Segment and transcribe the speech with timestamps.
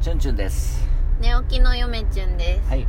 [0.00, 0.88] チュンチュンです。
[1.20, 2.86] 寝起きの嫁ちゅんです、はい。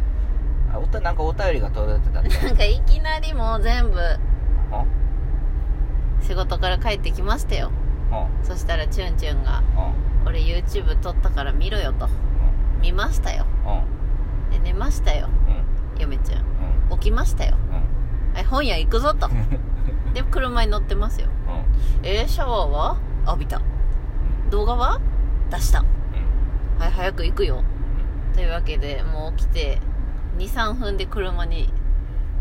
[0.74, 4.86] あおたなんかお便りが届いてた なんかいきなりもう全部あ
[6.22, 7.72] 仕事から帰ってきましたよ。
[8.12, 8.28] あ。
[8.44, 9.92] そしたらチュンチュンがあ
[10.26, 12.08] 「俺 YouTube 撮ったから見ろよ」と
[12.82, 13.46] 「見ましたよ。
[13.66, 13.82] あ」
[14.52, 15.28] で寝ましたよ。
[15.98, 16.02] うん。
[16.02, 16.46] 嫁ちゃん
[16.92, 16.98] うん。
[16.98, 17.58] 起きましたよ。
[18.50, 19.28] 本屋行くぞと。
[19.28, 19.30] う
[20.10, 21.28] んで車に乗ってますよ。
[22.04, 22.98] えー、シャワーは？
[23.28, 23.62] 浴びた。
[24.50, 25.00] 動画は？
[25.50, 25.84] 出した
[26.82, 27.64] はい早く行くよ。
[28.34, 29.80] というわけでもう起きて
[30.40, 31.72] 23分で車に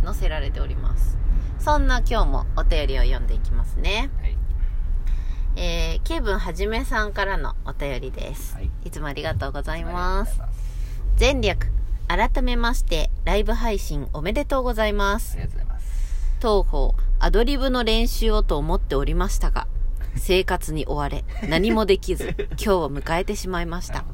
[0.02, 1.18] 乗せられております。
[1.58, 4.08] そんな今日もお便りを読んでいきますね。
[4.18, 4.38] はい。
[5.56, 8.70] えー、ケイブンはじめさんからのお便りです、はい。
[8.86, 10.40] い、つもありがとうございます。
[11.20, 11.66] 前略
[12.08, 15.34] 改めましてライブ配信おめでとうございます。
[15.34, 16.36] ありがとうございます。
[16.40, 19.66] 当方アドリブの練習をと思っておりましたが
[20.16, 24.06] 生活に追われ何もできず 今日を迎えてしまいました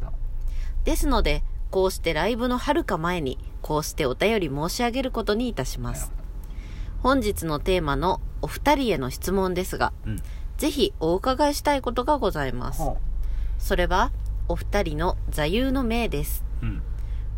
[0.87, 6.13] ですのでこうしてライブの遥か前にこうしてお便り申し上げることにいたします。
[7.03, 10.23] 本日のテーマのお二人への質問ですがうん。
[10.57, 12.83] ぜひお伺いしたいことがございます。
[12.83, 12.99] ほ
[13.59, 14.13] それは
[14.49, 16.45] お二人の座右の銘です。
[16.63, 16.83] ううん。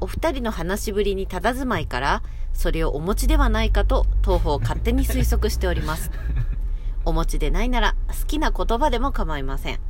[0.03, 2.23] お二人の話しぶりに佇まいから
[2.53, 6.11] それをお持ちではないかと当方勝手に推測しております。
[7.07, 9.75] お持ちでないなら好きな言葉でも構いません。
[9.75, 9.81] うん。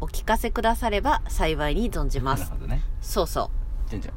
[0.00, 2.52] お聞かせくだされば幸いに存じます。
[2.66, 3.50] ねそうそ
[3.86, 3.90] う。
[3.90, 4.14] チュンチュン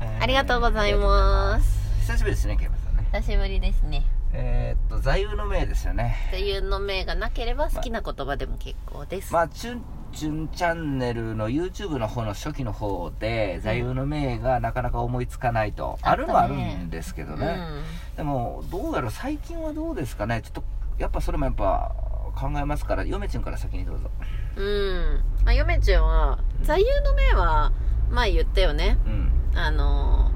[0.00, 1.66] えーありがとうございます。
[2.06, 3.08] 久しぶりですねケイブさんね。
[3.12, 4.04] 久しぶりですね。
[4.32, 6.16] えーっと座右の銘ですよね。
[6.30, 18.16] 座右の銘がなければ好きな言葉でも結構です、まあチュンチュンチャンネルの YouTube の方の初期の方で座右の銘がなかなか思いつかないと、うんあるのはあるんですけどうね、ん。
[18.16, 20.40] でもどうやら最近はどうですかね。
[20.40, 20.62] ちょっと
[20.98, 21.92] やっぱそれもやっぱ
[22.36, 24.08] 考えますから嫁ちゃんから先にどうぞ。
[24.56, 25.20] うん。
[25.44, 27.72] まあ嫁ちゃんは座右の銘は
[28.10, 28.98] 前言ったよね。
[29.06, 29.32] うん。
[29.54, 30.34] あのー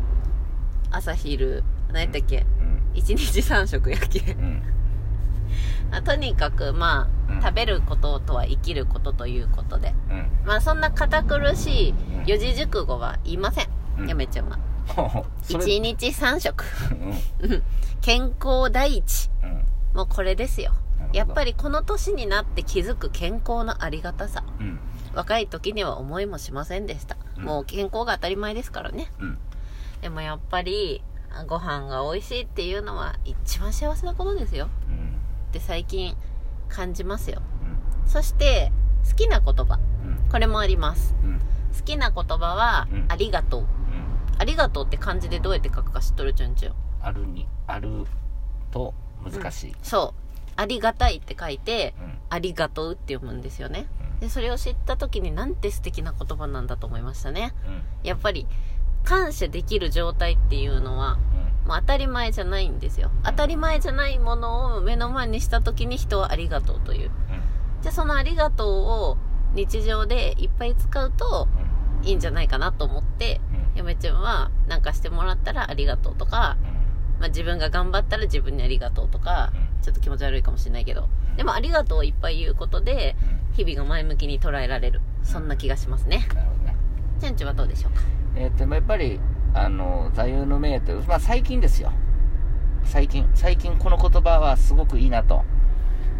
[0.91, 2.47] 朝昼何やったっけ？
[2.61, 2.81] うん。
[2.95, 4.33] 一日三食やっけ？
[4.33, 4.63] うん。
[5.93, 7.43] あとにかくまあ、うん。
[7.43, 9.95] 食べることとは生きることということで。
[10.11, 10.31] うん。
[10.47, 11.95] まあそんな堅苦しい
[12.27, 13.69] 四字熟語は言いません、
[13.99, 14.09] うん。
[14.09, 14.59] 嫁ちゃんは。
[14.87, 15.09] ほう。
[15.09, 15.65] ほうそれ。
[15.65, 16.65] 一日三食。
[18.01, 19.31] 健康第一。
[19.43, 19.65] うん。
[19.95, 20.73] もうこれですよ。
[21.13, 24.43] やっぱりこの年になって気づく健康のありがたさ。
[24.61, 24.79] うん
[25.15, 27.45] 若い時には思いもしませんでした、うん。
[27.45, 29.11] もう健康が当たり前ですからね。
[29.19, 29.39] うん。
[30.03, 34.69] でもやっぱりあご飯が美味しいっていうのは一番幸せなことですよ。
[34.89, 35.17] うん。
[35.49, 36.17] って最近
[36.69, 37.43] 感じますよ。
[37.63, 38.09] うん。
[38.09, 38.73] そして
[39.09, 39.79] 好きな言葉。
[40.05, 40.29] うん。
[40.31, 41.15] これもあります。
[41.23, 41.41] うん。
[41.77, 43.07] 好きな言葉は、うん。
[43.09, 43.61] ありがとう。
[43.61, 43.67] うん。
[44.39, 48.05] ありがとうって漢字でどうやって書くか知っとるちゅんちゅんあるにある
[48.71, 48.95] と
[49.25, 49.77] 難しい。
[49.83, 50.28] そう
[50.59, 52.19] ありがたいって書いてうん。
[52.31, 53.87] ありがとうって読むんですよね。
[54.13, 54.21] うん。
[54.21, 57.55] でそれを知った時になんて素敵な言葉なんだと思いましたね。
[57.67, 57.83] うん。
[58.03, 58.47] やっぱり
[59.05, 61.17] 感謝できる状態っていうのは
[61.67, 63.11] もう当たり前じゃないんですよ。
[63.25, 67.11] 当たり前じゃないものを目の前にした時に人はありがとうという。
[67.83, 69.17] じゃあそのありがとうを
[69.55, 71.49] 日常でいっぱい使うと
[72.03, 73.41] いいんじゃないかなと思って
[73.77, 76.57] 嫁ちゃんは何かしてもらったらありがとうとか、
[77.21, 79.53] まあ、自分が頑張ったら自分にありがとうとか
[79.83, 81.09] ちょっと気持ち悪いかもしれないけど。
[81.37, 83.17] でもありがとうをいっぱい言うことで
[83.53, 85.01] 日々が前向きに捉えられる。
[85.23, 86.27] そんな気がしますね。
[86.35, 86.77] なるほどね。
[87.21, 88.03] ちゃんちゅんはどうでしょうか？
[88.37, 89.21] えー、とやっぱり
[89.55, 91.93] あの座右の銘というまあ最近ですよ。
[92.85, 93.29] 最近。
[93.35, 95.45] 最近この言葉はすごくいいなと。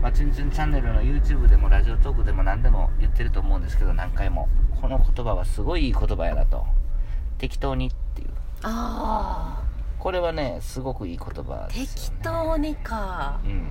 [0.01, 4.49] まあ、チュンチュンチャンネルの YouTube でもラジオトークでも何でも言ってると思うんですけど何回も。
[4.81, 6.65] この言葉はすごいいい言葉やなと。
[7.39, 8.29] 適当にっていう。
[8.63, 9.61] あ
[9.99, 13.41] これはねすごくいい言葉あですよ、ね、適当にか。
[13.45, 13.67] うん。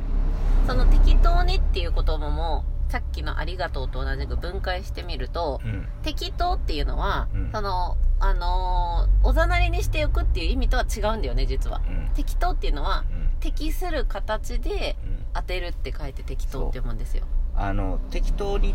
[0.68, 5.88] その適当にっていう言葉もさっきのありがとうと同じく分解してみるとうん。
[6.04, 7.52] 適当っていうのは、うん。
[7.52, 11.82] そのあのーおざなりにしておくっていう意味とは違うんだよね実は。
[11.88, 12.10] うん。
[12.14, 13.30] 適当っていうのはうん。
[13.40, 15.26] 適する形でうん。
[15.34, 17.24] 当てるって書いて適当って読むんですよ。
[17.56, 18.74] あの適当にっ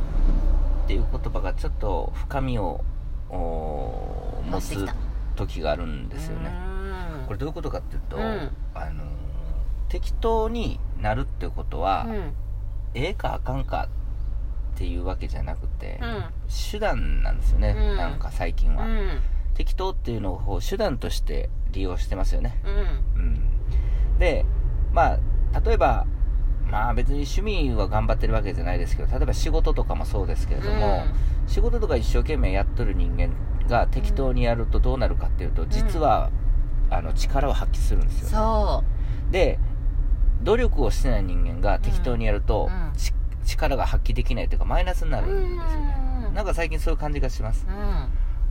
[0.88, 2.84] ていう言葉がちょっと深みを
[3.30, 4.86] お持つ
[5.36, 6.50] 時があるんですよね
[7.32, 8.50] これどういうことかっていうと、うん。
[8.74, 9.04] あの
[9.88, 12.34] 適当になるってことは、うん。
[12.94, 13.88] ええかあかんか
[14.74, 16.24] っていうわけじゃなくて、うん。
[16.70, 17.96] 手段なんですよね、うん。
[17.96, 19.20] なんか最近は、うん。
[19.54, 22.60] 適当っていうのを手段として利用してますよね。
[23.16, 23.22] うん。
[23.22, 24.18] うん。
[24.18, 24.44] で
[24.92, 26.06] まあ例えば
[26.66, 31.04] まあ別に趣味は頑張ってるわけじゃないですけど例えば仕事とかもそうですけれども、
[31.46, 33.30] 仕事とか一生懸命やっとる人間
[33.68, 36.30] が適当にやるとどうなるかっていうと実は、
[36.92, 38.84] あの力を発揮するんですよ、ね、そ
[39.30, 39.58] で
[40.42, 42.98] 努力をしてない人間が適当にやると、うん。
[42.98, 43.12] ち
[43.44, 45.96] 力が発揮できないというかマイナスになうるんですよね。
[46.26, 47.66] うんなんか最近そういう感じがします。
[47.68, 48.08] うん。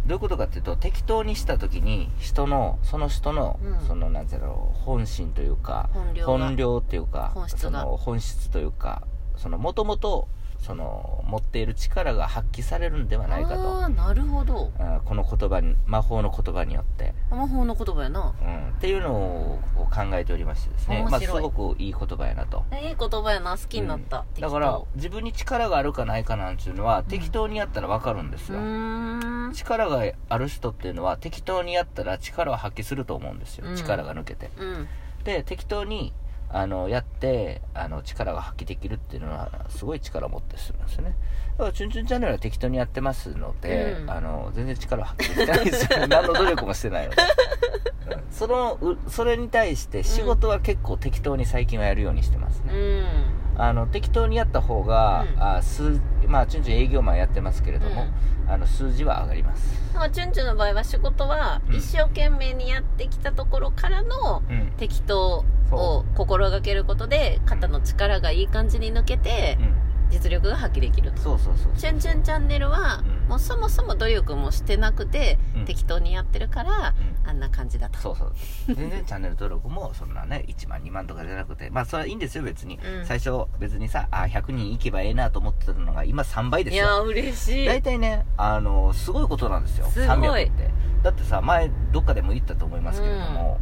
[0.08, 3.88] どういうことかっていうと適当にした時に人のその人の、うん。
[3.88, 5.90] そのなんていうの本心というか
[6.26, 7.60] 本領っていうか本質が。
[7.60, 9.04] その本質というか
[9.38, 10.28] そのもともと
[10.62, 13.82] その持っている力が発揮されるんではないかと。
[13.82, 14.72] ああなるほど。
[14.80, 18.34] うんこの言葉に魔法の言葉によって、魔法の言葉やな。
[18.42, 19.60] うん、っていうのを
[19.92, 21.36] 考えておりましてですね、まあ、面白い。
[21.38, 22.64] すごくいい言葉やなと。
[22.72, 23.58] えいい言葉やな。
[23.58, 24.42] 好きになった、うん。
[24.42, 33.76] だから自分に力があるかないかなんていうのは、適当にやったら分かるんですうよ、力がある人っていうのは適当にやったら力を発揮すると思うんですよ、うん。
[33.76, 34.52] 力が抜けて。
[34.58, 34.88] うん。
[35.24, 36.14] で適当に
[36.54, 41.16] あのやってあの力が発揮できるっていうのはすごい力を持ってするんですよね。
[41.58, 44.10] だからチュンチュンチャンネルは適当にやってますので、うん。
[44.10, 46.08] あの全然力を発揮できてないですよ。
[46.08, 53.62] 何の努力もしてない ので、うんそのうそれに対して仕事は結構適当に最近はやるようにしてますね、うん。
[53.62, 55.44] あの適当にやった方が、うん。
[55.44, 58.06] あ数まあチュンチュン営業マンやってますけれども、
[58.48, 61.76] あの数字は上がります、まあチュンチュンの場合は仕事はうん。
[61.76, 64.72] 一生懸命にやってきたところからのうん。
[64.78, 69.74] 適当そを心がけることで肩の力がいい感じに抜けてうん、
[70.10, 71.22] 実力が発揮できると。
[71.22, 73.30] そうそうそうチュンチュンチャンネルはうん。
[73.30, 75.66] もうそもそも努力もしてなくてうん。
[75.66, 76.94] 適当にやってるから
[77.24, 77.30] うん。
[77.30, 78.00] あんな感じだと。
[78.00, 78.34] そうそう。
[78.74, 83.06] 全然チャンネル登録もそんなね1万2万とかじゃなくてまあそれはいいんですよ別に、うん。
[83.06, 86.84] 最初別にさあ100人いけばええなと思ってたのが今3倍ですよ。
[86.84, 87.66] いやー嬉しい。
[87.66, 89.88] 大体ねあのすごいことなんですよ。
[89.88, 90.08] すごい。
[90.08, 90.70] 300って。
[91.04, 93.60] だってさ前どっかでも言ったと思いますけれども、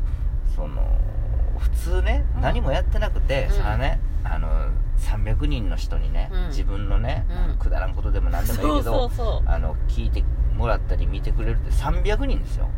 [0.56, 0.84] その
[1.58, 2.42] 普通ねうん。
[2.42, 3.54] 何もやってなくて、うん。
[3.54, 4.50] そねあの
[4.98, 6.48] 300人の人にね、うん。
[6.50, 7.58] 自分のね、うん。
[7.58, 9.50] くだらんことでも何でもいいけどそうそうそう。
[9.50, 10.24] あの聞いて
[10.56, 12.70] もらったり見てくれるって300人ですよ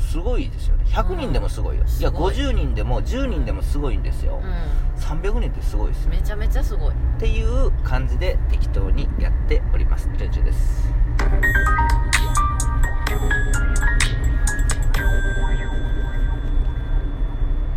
[0.00, 0.84] すごいですよね。
[0.86, 2.34] 100人でもすごいよ、いやすごい。
[2.34, 6.10] 50人でも10人でもすごいんですよ、う300人ってすごいですよ。
[6.10, 6.92] んめちゃめちゃすごい。
[6.92, 10.08] っていう感じで適当にやっております。
[10.16, 10.92] チュンチュンです。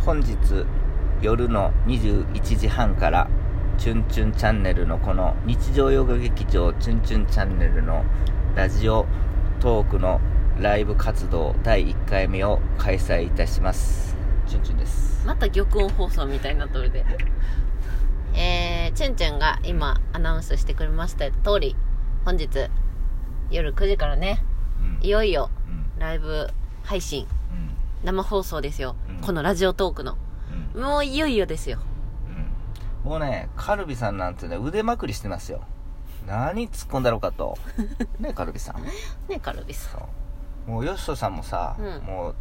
[0.04, 0.36] 本日
[1.20, 3.28] 夜の21時半から
[3.76, 8.04] チュンチュンチャンネルのこの日常洋画劇場チュンチュンチャンネルの
[8.54, 9.04] ラジオ
[9.58, 10.20] トークの
[10.60, 14.16] ライブ活動第1回目を開催いたします。
[14.46, 15.26] チュンチュンです。
[15.26, 17.04] また玉音放送みたいになっとるで。
[18.32, 21.76] えー、チュンチュンが今アナウンスしてくれました通り
[22.24, 22.48] 本日
[23.50, 24.42] 夜9時からね。
[24.80, 25.06] うん。
[25.06, 26.00] いよいようん。
[26.00, 26.48] ライブ
[26.84, 27.26] 配信。
[27.50, 27.76] うん。
[28.04, 29.20] 生放送ですよ、うん。
[29.20, 30.16] このラジオトークの。
[30.74, 30.82] うん。
[30.82, 31.80] もういよいよですよ。
[33.04, 33.10] うん。
[33.10, 35.64] もうね、カルビさんなんてね、腕まくりしてますよ。
[36.26, 37.58] 何突っ込んだろうかと。
[38.18, 38.82] ね、カルビさん。
[39.28, 40.25] ねカルビスそう。
[40.66, 42.34] もう、ヨシトさんもさ、うんもう、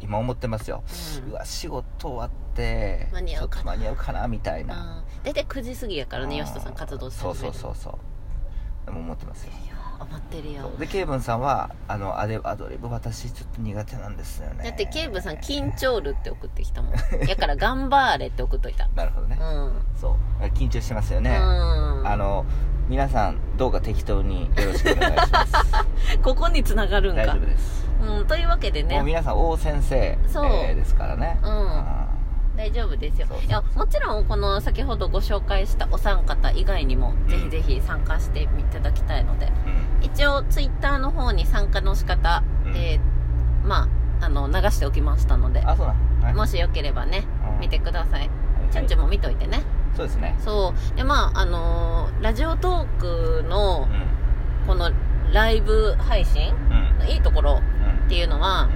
[0.00, 0.82] 今思ってますよ。
[1.30, 4.74] うわ、仕事終わって、間に合うかなちょっと間に合うかな、みたいな。
[4.74, 8.86] うん大体9時過ぎやからね吉田さん活動してそうそうそうそう。
[8.86, 9.52] でも思ってますよ。
[10.00, 14.64] 余ってるよで、ケイブンさんは、あの、アドアドリブ私ちょっと苦手なんですよね。
[14.64, 16.94] だってケイブさん緊張るって送ってきたもん
[17.28, 19.44] やから頑張れって送っといたなるほどねう。
[19.44, 20.44] んそう。
[20.54, 21.36] 緊張してますよね。
[21.38, 22.46] うんあの、
[22.90, 25.54] 皆さん、どうか適当によろしくお願いします。
[26.24, 27.22] ここに繋がるんか。
[27.22, 27.86] 大丈夫です。
[28.02, 30.46] うんというわけでもうね皆さん大先生、そう。
[30.46, 31.38] えーですからね。
[31.40, 32.56] うん。
[32.56, 33.28] 大丈夫ですよ。
[33.46, 37.28] いやもちろんこの先ほどご紹介したお三方以外にも、ん。
[37.28, 39.46] ぜひぜひ参加していただきたいので。
[39.46, 40.04] うん。
[40.04, 42.76] 一応ツイッターの方に参加の仕方、うん。
[42.76, 43.86] えーま
[44.20, 45.62] ああの流しておきましたので。
[45.64, 46.24] あ、そうなん。
[46.24, 46.34] はい。
[46.34, 47.22] もしよければね
[47.54, 47.60] うん。
[47.60, 48.20] 見てください。
[48.22, 48.30] はい
[48.72, 49.62] ちゃんちゃんも見といてね
[50.00, 50.36] そうですね。
[50.40, 50.96] そう。
[50.96, 54.66] でまああのーラジオトークのうん。
[54.66, 54.90] この
[55.32, 56.54] ライブ配信？
[56.54, 56.98] うん。
[56.98, 58.06] のいいところうん。
[58.06, 58.68] っていうのは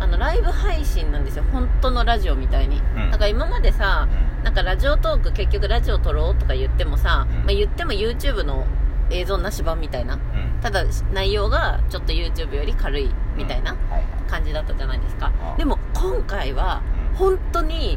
[0.00, 1.44] あのライブ配信なんですよ。
[1.52, 3.10] 本当のラジオみたいに、うん。
[3.10, 4.08] だから今までさ
[4.42, 7.36] なんかラジオトーク結局ラジオ撮ろうとか言ってもさ、うん。
[7.38, 8.66] まあ、言っても YouTube の
[9.10, 10.14] 映像なし版みたいな。
[10.14, 10.20] うん。
[10.20, 10.22] う
[10.58, 10.60] ん。
[10.62, 13.76] ただ内容がちょっと YouTube より軽いみたいな。
[14.28, 15.30] 感じだったじゃないですか。
[15.40, 15.54] あ。
[15.56, 16.82] でも今回は
[17.12, 17.16] うん。
[17.16, 17.96] 本当に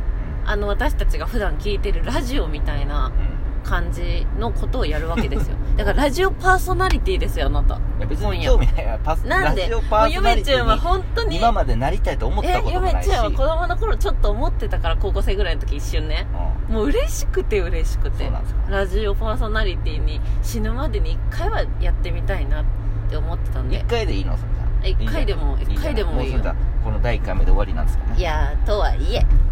[0.49, 3.39] あの私たちが普段聞いてるラジオみたいなうん。
[3.61, 5.55] 感じのことをやるわけですよ。
[5.77, 7.75] だからラジオパーソナリティですよあなた。
[7.75, 8.85] いや別に興味ない。
[8.85, 9.63] わパスなんで？
[9.63, 13.09] ラジオパもうーソナリテゆめちゃんはィ本当にに今までなりたいと思っえたことゆめもないし。
[13.09, 16.25] ちゃんは子供の頃ちょっと思ってたから高校生ぐらいの時一瞬ね。
[16.69, 16.75] うん。
[16.77, 18.31] もう嬉しくて嬉しくて。
[18.69, 22.63] ラジオパーソナリティに死ぬまでに1回はやってみたいなっ
[23.09, 23.75] て思ってたんで。
[23.79, 24.35] 一回でいいの？
[24.37, 25.03] それじゃあ。
[25.03, 25.77] 一回でもいいじゃん。
[25.77, 26.39] 一回でもいいよ。
[26.83, 28.15] この第一回目で終わりなんですかね。
[28.17, 29.19] いやーとはいえ。
[29.19, 29.48] うん。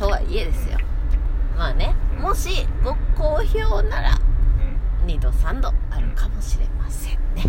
[0.00, 0.78] とはいえですよ。
[1.56, 2.22] まあねうん。
[2.22, 4.18] もしご好評なら
[5.02, 5.06] うん。
[5.06, 7.44] 2度3度あるかもしれませんね、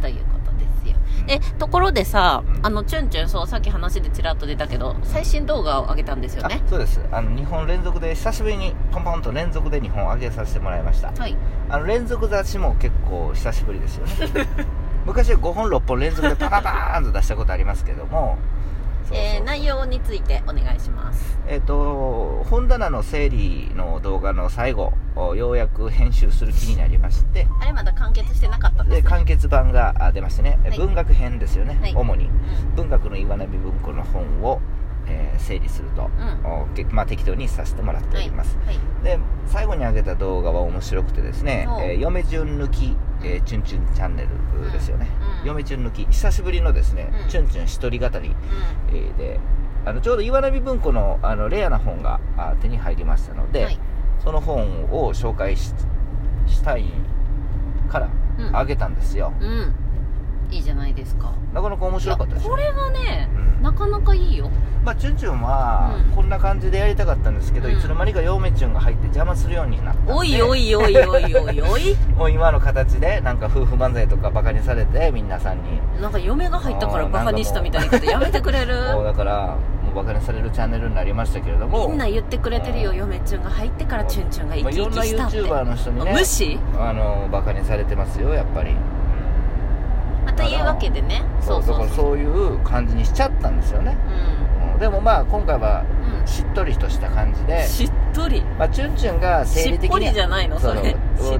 [0.00, 0.96] ということですよ。
[1.24, 1.30] うん。
[1.30, 2.66] えところでさうん。
[2.66, 6.62] あのチュンチュンそうさっき話でちらっと出たけど最新動画を上げたんですよね。
[6.64, 7.00] あそうです。
[7.12, 11.12] あの2本連続で久しぶりにポンポンと連続で2本上げさせてもらいました。
[11.12, 11.36] はい。
[11.68, 14.46] あの連続雑誌も結構久しぶりですよね。
[15.04, 18.38] 昔は5本6本連続でパパパーンと出したことありますけども
[19.06, 21.38] そうえー、内容についてお願いします。
[21.46, 24.92] えっ、ー、と本棚の整理の動画の最後
[25.36, 27.46] ようやく編集する気になりまして。
[27.60, 32.30] あれまだ完結してなかったんです、ね、で完結版が出ましてね、はい、文学編ですよね、はい、主に、
[32.76, 34.60] 文学の岩波文庫の本を
[35.06, 36.10] えー、整理すると、
[36.76, 44.28] うん、まあ、適当にさせてもらっております、はいはい、で最後に上げた動画は面白くてですね「えー、嫁順抜き、えー、チュンチュンチャンネル」
[44.72, 45.08] ですよね、
[45.42, 48.34] うん、嫁順抜き久しぶりのですね、うん、チュンチュン一人語り、
[48.88, 49.40] えー、で
[49.84, 53.78] あのちょうど岩波文庫のあのレアな本があ手に入りましたので、はい、
[54.22, 55.74] その本を紹介し
[56.64, 56.86] たい
[57.90, 58.08] から
[58.52, 59.74] あげたんですよ、うん
[60.54, 61.32] いいじゃないですか。
[61.52, 64.50] なかなか面白かったですこれがね、うん、なかなかいいよ。
[64.84, 71.96] まあチュンチュンはこんな感じでやりたかったんですけど、うん、いつの間にか陽明チュンが入って邪魔するようになったおいおいおいおいおいおい。
[72.16, 75.80] もう今の形でなんか夫婦漫才とかバカにされて皆さんに。
[76.00, 78.74] なんか嫁が入ったからバカにしたみたいなことやめてくれる？
[78.92, 81.88] そうだからもうバカにされるチャンネルになりましたけれども。
[81.88, 86.58] みんな言ってくれてるよ嫁チュンが入ってからチュンチュンが生き生きしたって、まあ、いろんな YouTuber の人にね無視？
[86.78, 88.74] あのバカにされてますよやっぱり
[90.36, 91.88] というわけでねそうそうそう。
[91.88, 93.96] そういう感じにしちゃったんですよね、
[94.74, 95.84] うん、でもまあ今回は
[96.26, 98.42] しっとりとした感じで、しっとり。
[98.58, 100.96] まあチュンチュンが生理的にじゃないのそれ。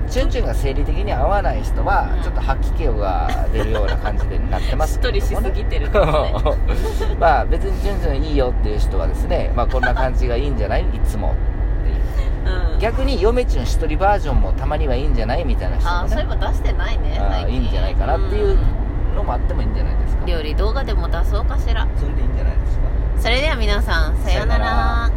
[0.08, 5.92] チュンチュンが生理的に合わない人は、ちょっと吐き気が出るような感じでなってますね、しっとりしすぎてる、ね、
[7.18, 11.54] まあ別にチュンチュンいいよっていう人はですねまあこんな感じがいいんじゃないいつもう。
[12.76, 18.58] ん、逆に嫁ちの一人バージョンもたまにはいいんじゃないみたいな人も、ね、あそういえば出してないねあいいんじゃないかなっていう
[19.14, 21.86] のもあってもいいんじゃないですか料理動画でも出そうかしら。
[21.96, 22.84] それでいいんじゃないですか。
[23.18, 25.10] それでは皆さんさようなら